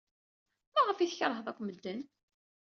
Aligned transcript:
Maɣef 0.73 0.97
ay 0.99 1.09
tkeṛhed 1.09 1.45
akk 1.51 1.59
medden? 1.61 2.01